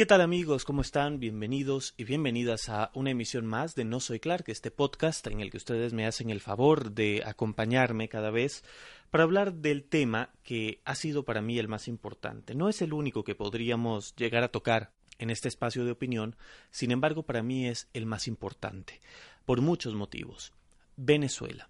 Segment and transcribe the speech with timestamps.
[0.00, 0.64] ¿Qué tal amigos?
[0.64, 1.20] ¿Cómo están?
[1.20, 5.50] Bienvenidos y bienvenidas a una emisión más de No Soy Clark, este podcast en el
[5.50, 8.64] que ustedes me hacen el favor de acompañarme cada vez
[9.10, 12.54] para hablar del tema que ha sido para mí el más importante.
[12.54, 16.34] No es el único que podríamos llegar a tocar en este espacio de opinión,
[16.70, 19.02] sin embargo para mí es el más importante,
[19.44, 20.54] por muchos motivos.
[20.96, 21.68] Venezuela.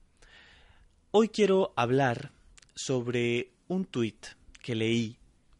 [1.10, 2.30] Hoy quiero hablar
[2.76, 4.24] sobre un tuit
[4.62, 5.16] que leí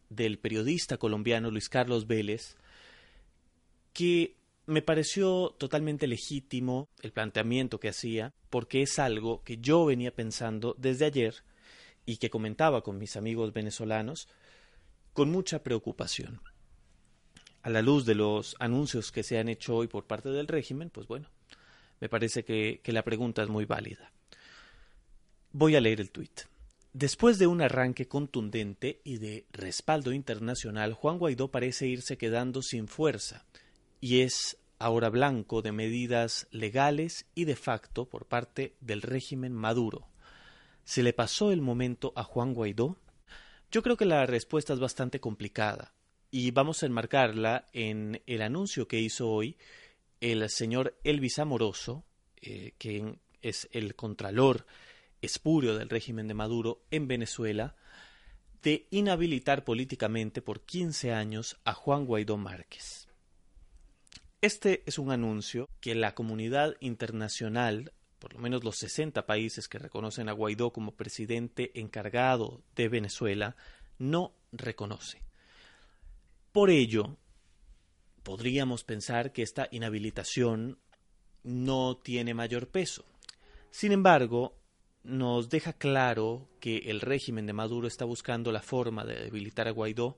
[0.08, 2.56] del periodista colombiano Luis Carlos Vélez,
[3.92, 4.36] que
[4.66, 10.76] me pareció totalmente legítimo el planteamiento que hacía, porque es algo que yo venía pensando
[10.78, 11.42] desde ayer
[12.06, 14.28] y que comentaba con mis amigos venezolanos
[15.12, 16.40] con mucha preocupación.
[17.62, 20.88] A la luz de los anuncios que se han hecho hoy por parte del régimen,
[20.88, 21.28] pues bueno,
[22.00, 24.12] me parece que, que la pregunta es muy válida.
[25.52, 26.42] Voy a leer el tuit.
[26.92, 32.88] Después de un arranque contundente y de respaldo internacional, Juan Guaidó parece irse quedando sin
[32.88, 33.44] fuerza
[34.00, 40.08] y es ahora blanco de medidas legales y de facto por parte del régimen Maduro.
[40.84, 42.96] ¿Se le pasó el momento a Juan Guaidó?
[43.70, 45.92] Yo creo que la respuesta es bastante complicada
[46.30, 49.58] y vamos a enmarcarla en el anuncio que hizo hoy
[50.20, 52.04] el señor Elvis Amoroso,
[52.40, 54.66] eh, que es el contralor
[55.22, 57.76] espurio del régimen de Maduro en Venezuela
[58.62, 63.09] de inhabilitar políticamente por 15 años a Juan Guaidó Márquez.
[64.42, 69.78] Este es un anuncio que la comunidad internacional, por lo menos los 60 países que
[69.78, 73.54] reconocen a Guaidó como presidente encargado de Venezuela,
[73.98, 75.20] no reconoce.
[76.52, 77.18] Por ello,
[78.22, 80.78] podríamos pensar que esta inhabilitación
[81.42, 83.04] no tiene mayor peso.
[83.70, 84.56] Sin embargo,
[85.02, 89.72] nos deja claro que el régimen de Maduro está buscando la forma de debilitar a
[89.72, 90.16] Guaidó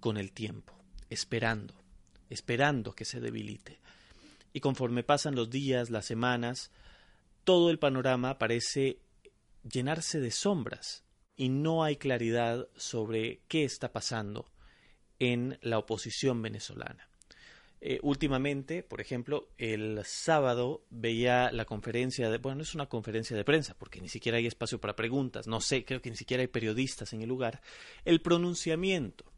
[0.00, 0.72] con el tiempo,
[1.10, 1.81] esperando,
[2.32, 3.78] esperando que se debilite.
[4.52, 6.70] Y conforme pasan los días, las semanas,
[7.44, 8.98] todo el panorama parece
[9.62, 11.04] llenarse de sombras
[11.36, 14.50] y no hay claridad sobre qué está pasando
[15.18, 17.08] en la oposición venezolana.
[17.84, 23.36] Eh, últimamente, por ejemplo, el sábado veía la conferencia de, bueno, no es una conferencia
[23.36, 26.42] de prensa, porque ni siquiera hay espacio para preguntas, no sé, creo que ni siquiera
[26.42, 27.60] hay periodistas en el lugar,
[28.04, 29.31] el pronunciamiento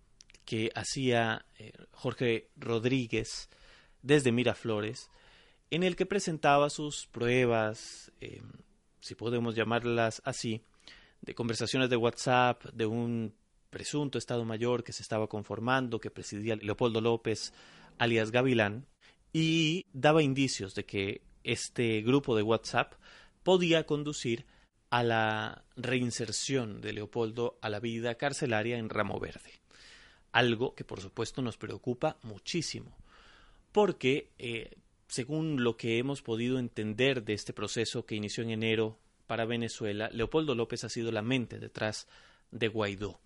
[0.44, 3.48] que hacía eh, Jorge Rodríguez
[4.02, 5.10] desde Miraflores,
[5.70, 8.42] en el que presentaba sus pruebas, eh,
[9.00, 10.62] si podemos llamarlas así,
[11.22, 13.34] de conversaciones de WhatsApp, de un
[13.70, 17.52] presunto Estado Mayor que se estaba conformando, que presidía Leopoldo López
[17.98, 18.86] alias Gavilán,
[19.32, 22.94] y daba indicios de que este grupo de WhatsApp
[23.42, 24.46] podía conducir
[24.90, 29.63] a la reinserción de Leopoldo a la vida carcelaria en Ramo Verde.
[30.34, 32.96] Algo que por supuesto nos preocupa muchísimo,
[33.72, 38.98] porque eh, según lo que hemos podido entender de este proceso que inició en enero
[39.26, 42.08] para Venezuela, Leopoldo López ha sido la mente detrás
[42.50, 43.20] de Guaidó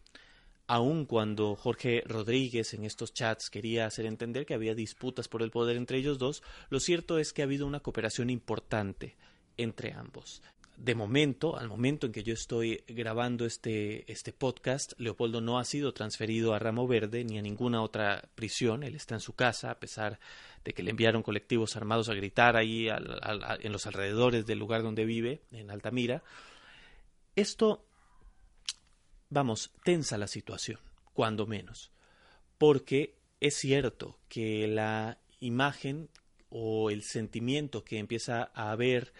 [0.69, 5.51] aun cuando Jorge Rodríguez en estos chats quería hacer entender que había disputas por el
[5.51, 9.17] poder entre ellos dos, lo cierto es que ha habido una cooperación importante
[9.57, 10.43] entre ambos.
[10.79, 15.65] De momento, al momento en que yo estoy grabando este, este podcast, Leopoldo no ha
[15.65, 18.85] sido transferido a Ramo Verde ni a ninguna otra prisión.
[18.85, 20.21] Él está en su casa, a pesar
[20.65, 25.05] de que le enviaron colectivos armados a gritar ahí en los alrededores del lugar donde
[25.05, 26.23] vive, en Altamira.
[27.35, 27.85] Esto
[29.31, 30.79] vamos, tensa la situación,
[31.13, 31.91] cuando menos,
[32.57, 36.09] porque es cierto que la imagen
[36.51, 39.13] o el sentimiento que empieza a haber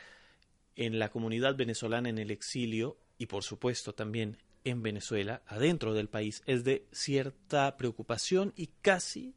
[0.79, 6.09] en la comunidad venezolana en el exilio y por supuesto también en Venezuela, adentro del
[6.09, 9.35] país, es de cierta preocupación y casi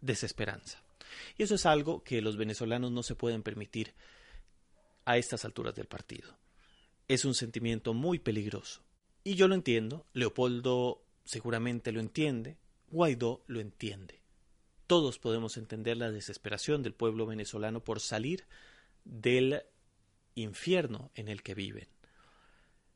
[0.00, 0.82] desesperanza.
[1.36, 3.94] Y eso es algo que los venezolanos no se pueden permitir
[5.04, 6.38] a estas alturas del partido.
[7.08, 8.82] Es un sentimiento muy peligroso
[9.24, 12.58] y yo lo entiendo, Leopoldo seguramente lo entiende,
[12.90, 14.20] Guaidó lo entiende.
[14.86, 18.44] Todos podemos entender la desesperación del pueblo venezolano por salir
[19.04, 19.64] del
[20.34, 21.88] infierno en el que viven.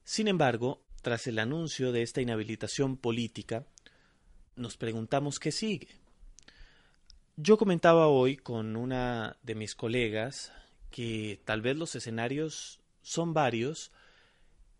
[0.05, 3.67] Sin embargo, tras el anuncio de esta inhabilitación política,
[4.57, 5.89] nos preguntamos qué sigue.
[7.37, 10.53] Yo comentaba hoy con una de mis colegas
[10.91, 13.93] que tal vez los escenarios son varios,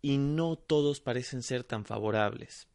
[0.03, 2.69] y no todos parecen ser tan favorables.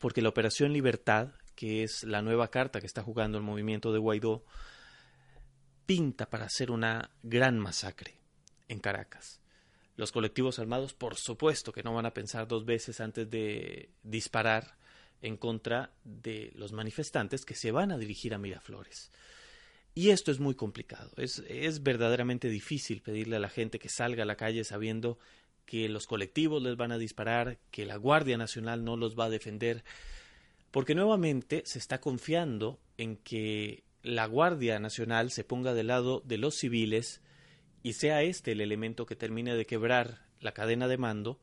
[0.00, 3.98] Porque la Operación Libertad, que es la nueva carta que está jugando el movimiento de
[3.98, 4.44] Guaidó,
[5.84, 8.21] pinta para hacer una gran masacre
[8.72, 9.40] en Caracas.
[9.96, 14.76] Los colectivos armados, por supuesto que no van a pensar dos veces antes de disparar
[15.20, 19.12] en contra de los manifestantes que se van a dirigir a Miraflores.
[19.94, 21.10] Y esto es muy complicado.
[21.18, 25.18] Es, es, verdaderamente difícil pedirle a la gente que salga a la calle sabiendo
[25.66, 29.30] que los colectivos les van a disparar, que la Guardia Nacional no los va a
[29.30, 29.84] defender,
[30.70, 36.38] porque nuevamente se está confiando en que la Guardia Nacional se ponga del lado de
[36.38, 37.20] los civiles
[37.82, 41.40] y sea este el elemento que termine de quebrar la cadena de mando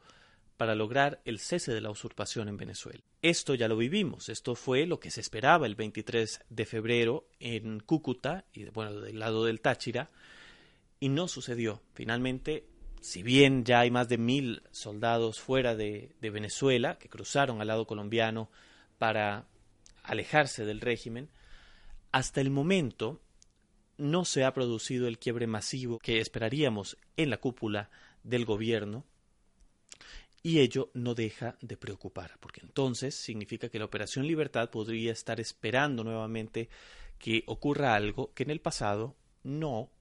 [0.57, 3.01] para lograr el cese de la usurpación en Venezuela.
[3.21, 7.79] Esto ya lo vivimos, esto fue lo que se esperaba el 23 de febrero en
[7.79, 10.09] Cúcuta y bueno, del lado del Táchira
[10.99, 11.81] y no sucedió.
[11.93, 12.65] Finalmente,
[12.99, 17.67] si bien ya hay más de mil soldados fuera de, de Venezuela que cruzaron al
[17.67, 18.49] lado colombiano
[18.97, 19.47] para
[20.03, 21.29] alejarse del régimen,
[22.11, 23.21] hasta el momento
[23.99, 27.91] no se ha producido el quiebre masivo que esperaríamos en la cúpula
[28.23, 29.05] del gobierno
[30.41, 35.39] y ello no deja de preocupar, porque entonces significa que la Operación Libertad podría estar
[35.39, 36.69] esperando nuevamente
[37.17, 39.91] que ocurra algo que en el pasado no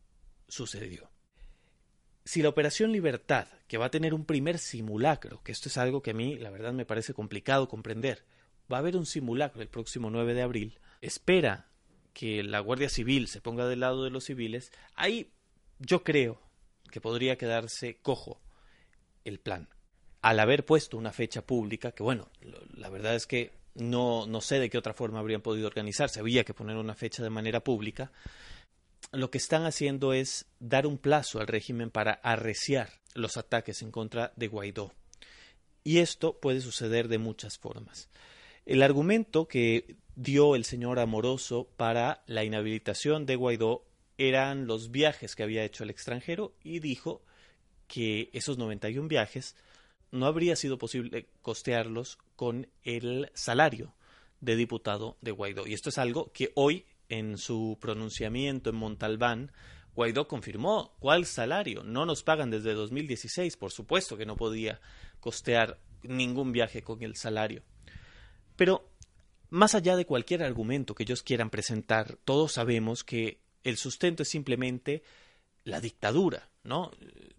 [0.47, 1.11] sucedió.
[2.25, 6.03] Si la Operación Libertad, que va a tener un primer simulacro, que esto es algo
[6.03, 8.25] que a mí la verdad me parece complicado comprender,
[8.73, 11.68] va a haber un simulacro el próximo 9 de abril, espera
[12.19, 15.31] que la Guardia Civil se ponga del lado de los civiles, ahí
[15.79, 16.43] yo creo
[16.91, 18.41] que podría quedarse cojo
[19.25, 19.69] el plan
[20.21, 22.29] al haber puesto una fecha pública, que bueno,
[22.75, 26.43] la verdad es que no, no sé de qué otra forma habrían podido organizarse, había
[26.43, 28.11] que poner una fecha de manera pública,
[29.13, 33.93] lo que están haciendo es dar un plazo al régimen para arreciar los ataques en
[33.93, 34.93] contra de Guaidó.
[35.85, 38.09] Y esto puede suceder de muchas formas.
[38.67, 43.85] El argumento que dio el señor Amoroso para la inhabilitación de Guaidó
[44.19, 47.23] eran los viajes que había hecho al extranjero y dijo
[47.87, 49.55] que esos 91 viajes
[50.11, 53.95] no habría sido posible costearlos con el salario
[54.41, 55.69] de diputado de Guaidó.
[55.69, 59.53] Y esto es algo que hoy, en su pronunciamiento en Montalbán,
[59.95, 60.97] Guaidó confirmó.
[60.99, 61.85] ¿Cuál salario?
[61.85, 63.57] No nos pagan desde 2016.
[63.57, 64.81] Por supuesto que no podía
[65.21, 67.63] costear ningún viaje con el salario.
[68.57, 68.91] Pero,
[69.51, 74.29] más allá de cualquier argumento que ellos quieran presentar, todos sabemos que el sustento es
[74.29, 75.03] simplemente
[75.65, 76.91] la dictadura, ¿no?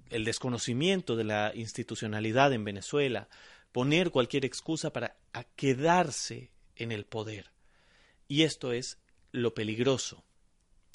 [0.10, 3.30] El desconocimiento de la institucionalidad en Venezuela,
[3.72, 5.16] poner cualquier excusa para
[5.56, 7.52] quedarse en el poder.
[8.28, 8.98] Y esto es
[9.32, 10.24] lo peligroso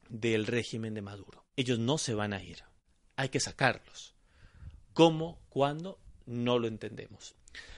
[0.09, 1.45] del régimen de Maduro.
[1.57, 2.63] Ellos no se van a ir.
[3.17, 4.15] Hay que sacarlos.
[4.93, 5.41] ¿Cómo?
[5.49, 5.99] ¿Cuándo?
[6.27, 7.37] No lo entendemos.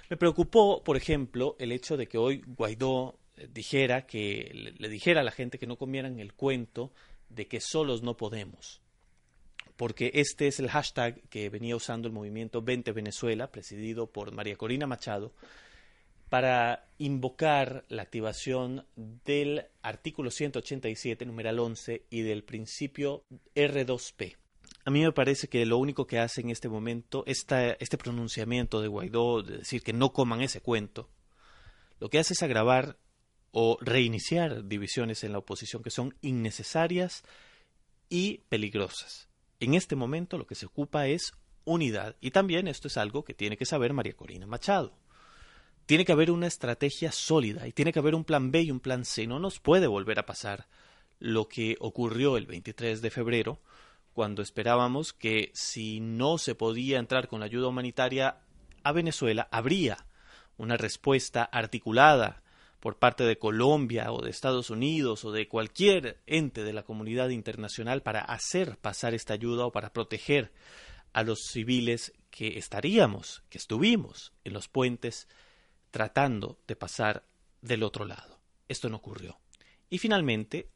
[0.09, 3.19] Me preocupó, por ejemplo, el hecho de que hoy Guaidó
[3.53, 6.93] dijera que le dijera a la gente que no comieran el cuento
[7.29, 8.81] de que solos no podemos
[9.77, 14.57] porque este es el hashtag que venía usando el movimiento 20 Venezuela, presidido por María
[14.57, 15.33] Corina Machado,
[16.29, 23.23] para invocar la activación del artículo 187, numeral 11, y del principio
[23.55, 24.37] R2P.
[24.85, 28.81] A mí me parece que lo único que hace en este momento, esta, este pronunciamiento
[28.81, 31.09] de Guaidó, de decir que no coman ese cuento,
[32.01, 32.97] lo que hace es agravar
[33.59, 37.25] o reiniciar divisiones en la oposición que son innecesarias
[38.11, 39.31] y peligrosas.
[39.61, 41.33] En este momento lo que se ocupa es
[41.65, 42.17] unidad.
[42.21, 44.93] Y también esto es algo que tiene que saber María Corina Machado.
[45.87, 48.79] Tiene que haber una estrategia sólida y tiene que haber un plan B y un
[48.79, 49.27] plan C.
[49.27, 50.67] No nos puede volver a pasar
[51.19, 53.63] lo que ocurrió el 23 de febrero,
[54.13, 58.37] cuando esperábamos que si no se podía entrar con la ayuda humanitaria
[58.83, 60.05] a Venezuela, habría
[60.59, 62.43] una respuesta articulada
[62.81, 67.31] por parte de Colombia o de Estados Unidos o de cualquier ente de la comunidad
[67.31, 70.53] internacional para hacer pasar esta ayuda o para proteger
[71.13, 75.29] a los civiles que estaríamos, que estuvimos en los puentes
[75.91, 77.25] tratando de pasar
[77.63, 78.39] del otro lado.
[78.69, 79.39] Esto no ocurrió.
[79.89, 80.69] Y finalmente,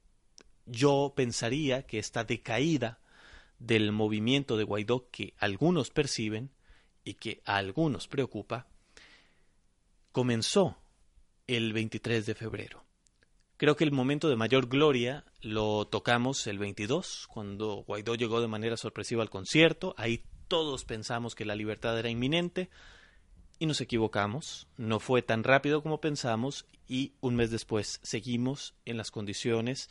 [0.65, 3.01] yo pensaría que esta decaída
[3.59, 6.51] del movimiento de Guaidó que algunos perciben
[7.05, 8.67] y que a algunos preocupa,
[10.13, 10.80] comenzó
[11.57, 12.85] el 23 de febrero.
[13.57, 18.47] Creo que el momento de mayor gloria lo tocamos el 22, cuando Guaidó llegó de
[18.47, 19.93] manera sorpresiva al concierto.
[19.99, 22.71] Ahí todos pensamos que la libertad era inminente
[23.59, 24.69] y nos equivocamos.
[24.77, 29.91] No fue tan rápido como pensamos y un mes después seguimos en las condiciones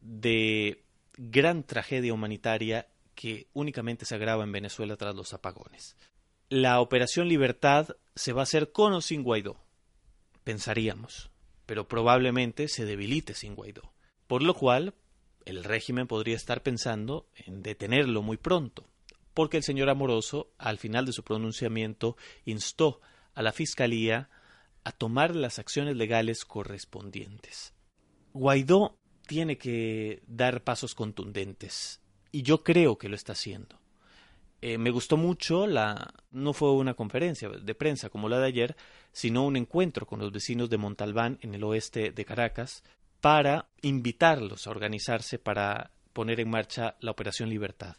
[0.00, 0.84] de
[1.18, 2.86] gran tragedia humanitaria
[3.16, 5.96] que únicamente se agrava en Venezuela tras los apagones.
[6.50, 9.63] La Operación Libertad se va a hacer con o sin Guaidó
[10.44, 11.30] pensaríamos,
[11.66, 13.92] pero probablemente se debilite sin Guaidó.
[14.26, 14.94] Por lo cual,
[15.44, 18.86] el régimen podría estar pensando en detenerlo muy pronto,
[19.34, 23.00] porque el señor Amoroso, al final de su pronunciamiento, instó
[23.34, 24.30] a la Fiscalía
[24.84, 27.74] a tomar las acciones legales correspondientes.
[28.32, 33.80] Guaidó tiene que dar pasos contundentes y yo creo que lo está haciendo.
[34.60, 38.76] Eh, me gustó mucho la no fue una conferencia de prensa como la de ayer,
[39.12, 42.82] sino un encuentro con los vecinos de Montalbán en el oeste de Caracas
[43.20, 47.96] para invitarlos a organizarse para poner en marcha la Operación Libertad.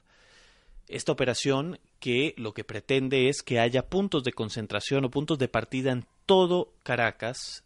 [0.88, 5.48] Esta operación que lo que pretende es que haya puntos de concentración o puntos de
[5.48, 7.64] partida en todo Caracas,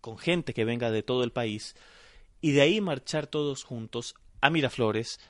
[0.00, 1.76] con gente que venga de todo el país,
[2.40, 5.20] y de ahí marchar todos juntos a Miraflores,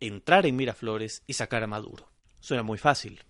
[0.00, 2.09] entrar en Miraflores y sacar a Maduro.
[2.40, 3.22] Suena muy fácil,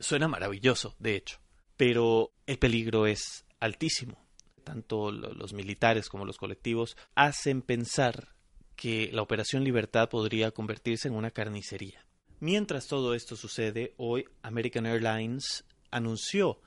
[0.00, 1.38] suena maravilloso, de hecho,
[1.76, 4.18] pero el peligro es altísimo.
[4.64, 8.34] Tanto los militares como los colectivos hacen pensar
[8.76, 12.04] que la Operación Libertad podría convertirse en una carnicería.
[12.40, 16.60] Mientras todo esto sucede, hoy American Airlines anunció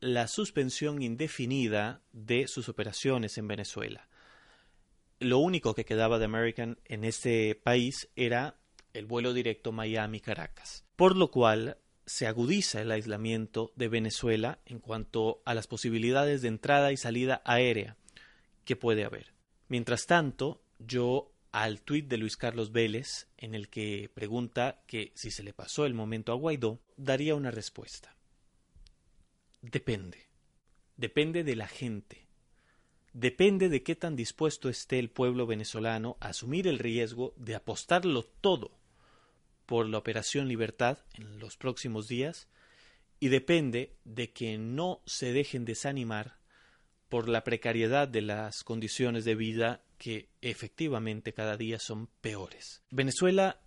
[0.00, 4.08] la suspensión indefinida de sus operaciones en Venezuela.
[5.20, 8.56] Lo único que quedaba de American en este país era
[8.92, 15.42] el vuelo directo Miami-Caracas, por lo cual se agudiza el aislamiento de Venezuela en cuanto
[15.44, 17.96] a las posibilidades de entrada y salida aérea
[18.64, 19.32] que puede haber.
[19.68, 25.30] Mientras tanto, yo al tuit de Luis Carlos Vélez, en el que pregunta que si
[25.30, 28.16] se le pasó el momento a Guaidó, daría una respuesta.
[29.62, 30.28] Depende.
[30.96, 32.26] Depende de la gente.
[33.12, 38.24] Depende de qué tan dispuesto esté el pueblo venezolano a asumir el riesgo de apostarlo
[38.24, 38.79] todo
[39.70, 42.48] por la Operación Libertad en los próximos días
[43.20, 46.38] y depende de que no se dejen desanimar
[47.08, 52.82] por la precariedad de las condiciones de vida que efectivamente cada día son peores.
[52.90, 53.60] Venezuela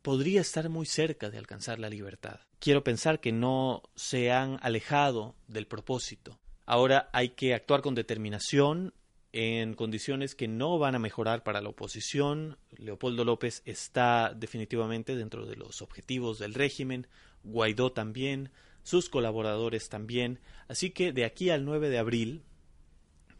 [0.00, 2.40] podría estar muy cerca de alcanzar la libertad.
[2.58, 6.40] Quiero pensar que no se han alejado del propósito.
[6.64, 8.94] Ahora hay que actuar con determinación
[9.32, 12.58] en condiciones que no van a mejorar para la oposición.
[12.76, 17.06] Leopoldo López está definitivamente dentro de los objetivos del régimen,
[17.42, 18.50] Guaidó también,
[18.82, 20.40] sus colaboradores también.
[20.68, 22.42] Así que de aquí al 9 de abril,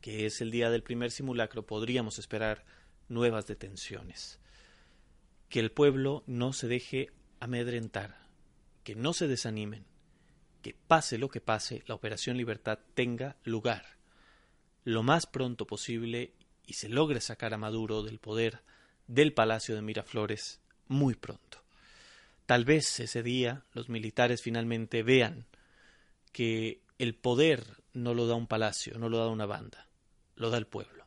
[0.00, 2.64] que es el día del primer simulacro, podríamos esperar
[3.08, 4.40] nuevas detenciones.
[5.50, 8.26] Que el pueblo no se deje amedrentar,
[8.82, 9.84] que no se desanimen,
[10.62, 14.01] que pase lo que pase, la Operación Libertad tenga lugar
[14.84, 16.32] lo más pronto posible
[16.66, 18.60] y se logre sacar a Maduro del poder
[19.06, 21.62] del Palacio de Miraflores muy pronto.
[22.46, 25.46] Tal vez ese día los militares finalmente vean
[26.32, 29.86] que el poder no lo da un palacio, no lo da una banda,
[30.36, 31.01] lo da el pueblo.